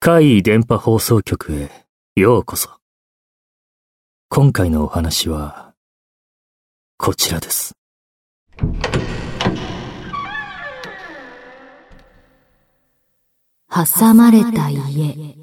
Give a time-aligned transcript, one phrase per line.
[0.00, 1.70] 怪異電波放送局へ
[2.16, 2.70] ようこそ。
[4.28, 5.74] 今回のお話は、
[6.98, 7.74] こちらです。
[13.68, 15.36] 挟まれた家。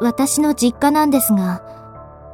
[0.00, 1.62] 私の実家なんですが、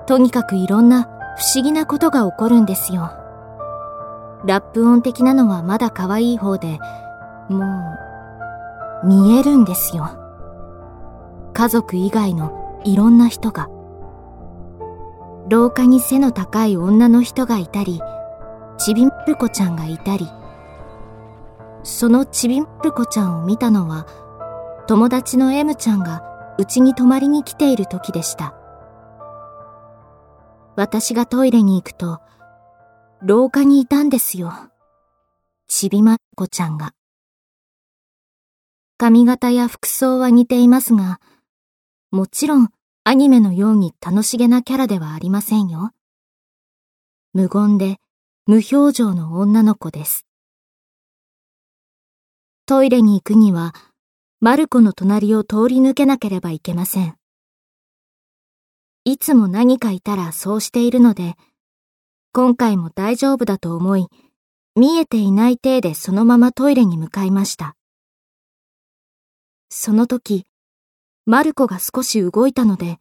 [0.07, 1.05] とにかくいろんな
[1.37, 3.18] 不思議なことが起こるんですよ。
[4.45, 6.79] ラップ音的なのはまだ可愛い方で、
[7.49, 7.65] も
[9.05, 10.11] う、見えるんですよ。
[11.53, 13.69] 家族以外のいろんな人が。
[15.49, 18.01] 廊下に背の高い女の人がいたり、
[18.77, 20.29] ちびんぷこちゃんがいたり。
[21.83, 24.07] そのちびんぷこちゃんを見たのは、
[24.87, 26.23] 友達の M ちゃんが
[26.59, 28.55] うちに泊まりに来ている時でした。
[30.77, 32.21] 私がトイレに行くと、
[33.21, 34.53] 廊下にいたんですよ。
[35.67, 36.93] ちびまっこちゃんが。
[38.97, 41.21] 髪型や服装は似ていますが、
[42.13, 42.69] もちろん
[43.03, 45.91] アニメのように楽しげなキャラではありませんよ。
[47.33, 47.97] 無言で
[48.47, 50.25] 無表情の女の子です。
[52.67, 53.75] トイレに行くには
[54.41, 57.17] マルコの隣を通り抜けなければいけません。
[59.05, 61.35] いつも何かいたらそうしているので、
[62.39, 64.07] 今回も大丈夫だと思い、
[64.77, 67.75] 見えていない体でそのままトイレに向かいました。
[69.71, 70.47] その時、
[71.27, 73.01] マルコが少し動いたので、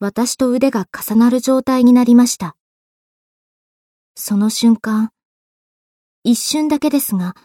[0.00, 2.56] 私と腕が重なる状態になりました。
[4.16, 5.12] その瞬間、
[6.24, 7.36] 一瞬だけですが、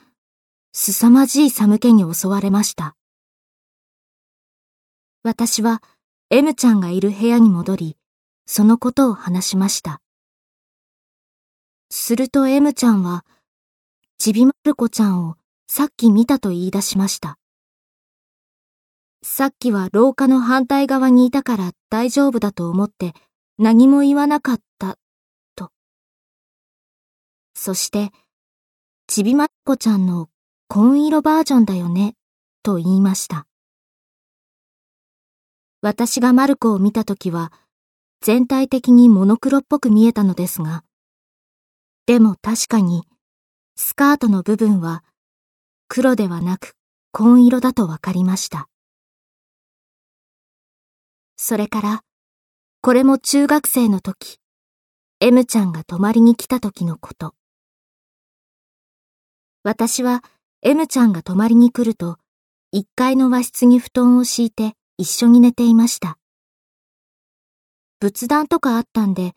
[0.72, 2.96] 凄まじい寒気に襲われました。
[5.22, 5.84] 私は
[6.32, 7.98] M ちゃんがいる部屋に戻り、
[8.48, 10.03] そのことを話しました。
[11.96, 13.24] すると M ちゃんは、
[14.18, 15.36] ちびまる子ちゃんを
[15.68, 17.38] さっき見たと言い出しました。
[19.22, 23.14] さっきは廊下の反対側にいたから大丈夫だと思って
[23.60, 24.98] 何も言わなかった、
[25.56, 25.70] と。
[27.54, 28.12] そして、
[29.06, 30.30] ちびまる子ちゃんの
[30.70, 32.16] 紺色バージョンだよね、
[32.64, 33.46] と言いました。
[35.84, 37.54] 私がマルコを見たときは、
[38.20, 40.84] 全体的にモノクロっぽく見えたのですが、
[42.06, 43.04] でも確かに、
[43.78, 45.06] スカートの部分は、
[45.88, 46.76] 黒ではなく
[47.12, 48.68] 紺色だとわかりました。
[51.38, 52.04] それから、
[52.82, 54.40] これも中学生の時、
[55.22, 57.36] M ちゃんが泊まりに来た時のこと。
[59.64, 60.24] 私は
[60.62, 62.18] M ちゃんが泊まりに来ると、
[62.76, 66.18] 1階の和室に布団を敷いて、一緒に寝ていました。
[68.02, 69.36] 仏壇とかあったんで、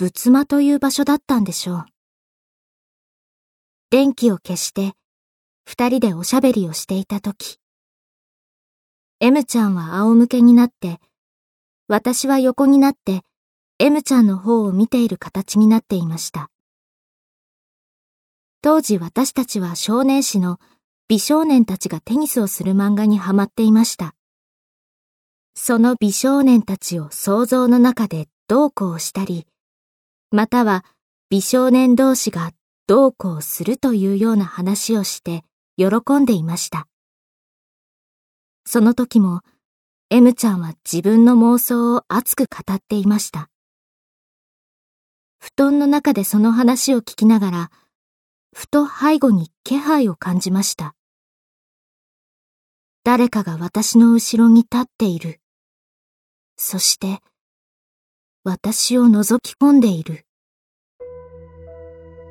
[0.00, 1.86] 仏間という場所だったんでしょう。
[3.90, 4.92] 電気を消して、
[5.64, 7.58] 二人でおしゃべりをしていたとき、
[9.18, 11.00] M ちゃんは仰向けになって、
[11.88, 13.22] 私は横になって、
[13.80, 16.48] M ちゃんの方を見ている形になっていました。
[18.62, 20.60] 当時私たちは少年誌の
[21.08, 24.14] 美少年たちがテニスをする漫画にハマっていました。
[25.56, 29.44] その美少年たちを想像の中でどうこうしたり、
[30.30, 30.84] または
[31.30, 32.52] 美少年同士が
[32.86, 35.42] どうこうするというような話をして
[35.76, 36.86] 喜んでいました。
[38.66, 39.40] その時も
[40.10, 43.50] M ちゃんは自分の妄想を熱く語っていました。
[45.38, 47.70] 布団の中でその話を聞きながら、
[48.54, 50.94] ふと背後に気配を感じました。
[53.04, 55.40] 誰かが私の後ろに立っている。
[56.56, 57.20] そして、
[58.44, 60.24] 私を覗き込んでいる。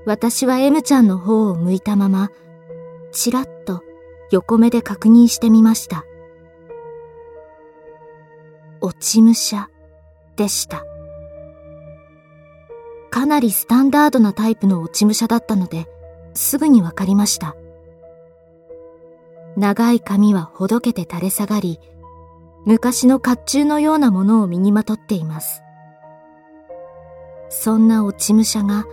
[0.06, 2.30] 私は M ちゃんの方を向いたまま、
[3.12, 3.84] ちらっと
[4.32, 6.06] 横目で確認してみました。
[8.80, 9.70] 落ち武者
[10.38, 10.86] でした。
[13.10, 15.88] かなりスタンダードなタイプの落ち武者だったので、
[16.34, 17.56] すぐにわかりました。
[19.58, 21.80] 長い髪はほどけて垂れ下がり、
[22.66, 25.64] 昔の甲冑のようなものを身にまとっています。
[27.50, 28.86] そんな落ち武者が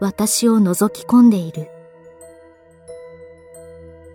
[0.00, 1.68] 私を覗き込んでいる。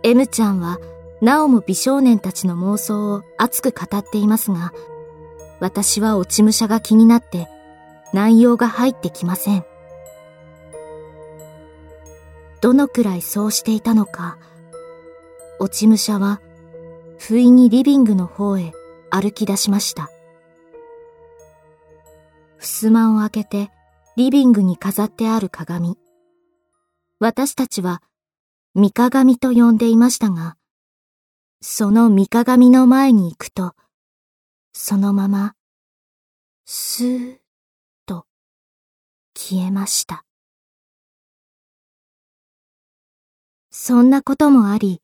[0.04, 0.80] M ちゃんは
[1.22, 4.74] なおも美少年たちの妄想を熱く語っていますが、
[5.60, 7.48] 私は落ち武者が気になって
[8.14, 9.66] 内容が入ってきません。
[12.62, 14.38] どのくらいそうしていたのか、
[15.60, 16.42] 落ち武者は
[17.18, 18.74] 不意にリビングの方へ
[19.10, 20.10] 歩き出しました。
[22.64, 23.72] 襖を開けて
[24.16, 25.98] リビングに飾ってある鏡。
[27.20, 28.04] 私たちは、
[28.76, 30.58] 三鏡と呼んでいましたが、
[31.60, 33.74] その三鏡の前に行くと、
[34.74, 35.56] そのまま、
[36.66, 37.38] スーッ
[38.06, 38.28] と
[39.36, 40.24] 消えました。
[43.72, 45.02] そんなこともあり、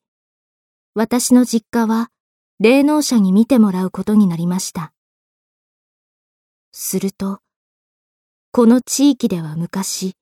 [0.94, 2.12] 私の実家は
[2.60, 4.94] 霊能者に見てもらうことになりました。
[6.72, 7.40] すると、
[8.58, 10.16] この地域では昔、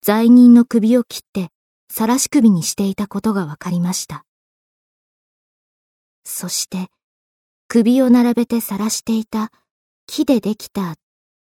[0.00, 1.48] 罪人の首を切って
[1.90, 4.24] 晒し首にしていたことがわかりました。
[6.22, 6.86] そして、
[7.66, 9.50] 首を並べて晒していた
[10.06, 10.94] 木でできた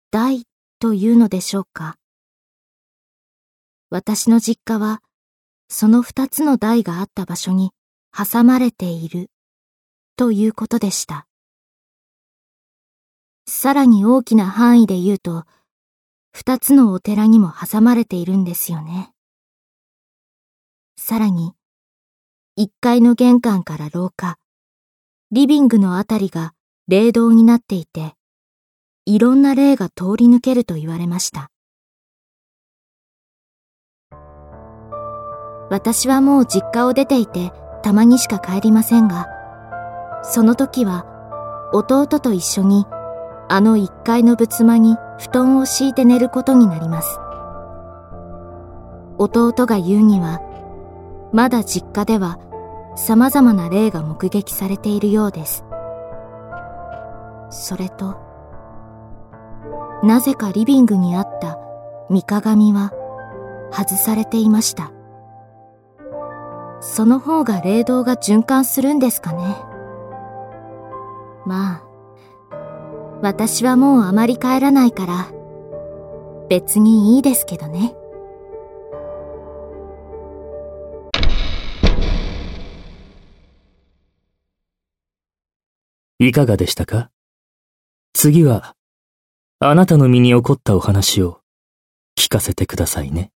[0.09, 0.43] 台
[0.79, 1.97] というのでしょうか。
[3.89, 5.01] 私の実家は、
[5.67, 7.71] その二つの台があった場所に
[8.17, 9.29] 挟まれている
[10.15, 11.27] ということでした。
[13.49, 15.43] さらに大きな範囲で言うと、
[16.31, 19.11] 二つのお寺にも挟まれているんですよね。
[20.97, 21.53] さらに、
[22.55, 24.37] 一階の玄関から廊下、
[25.31, 26.53] リビングのあたりが
[26.87, 28.13] 霊道になっていて、
[29.05, 31.49] いろんな霊が通り抜けると言われました。
[35.71, 37.51] 私はもう実家を出ていて、
[37.83, 39.27] たまにしか帰りませんが、
[40.23, 41.05] その時は、
[41.73, 42.85] 弟と一緒に
[43.51, 47.19] あの一階の仏間に布団を敷いて寝ることになります。
[49.17, 50.39] 弟が言うには、
[51.33, 52.39] まだ実家では
[52.95, 55.65] 様々な霊が目撃されているようです。
[57.49, 58.17] それと、
[60.03, 61.57] なぜかリビングにあった
[62.09, 62.93] 三鏡は
[63.71, 64.91] 外されていました。
[66.81, 69.57] その方が霊道が循環するんですかね。
[71.45, 71.88] まあ、
[73.21, 75.31] 私はもうあまり帰らないから、
[76.49, 77.93] 別にいいですけどね。
[86.21, 87.11] いかがでしたか？
[88.13, 88.75] 次は、
[89.59, 91.41] あなたの身に起こったお話を
[92.17, 93.31] 聞かせてくださいね。